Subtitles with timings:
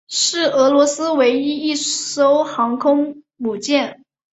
[0.07, 4.03] 是俄罗斯唯一一艘航空母舰。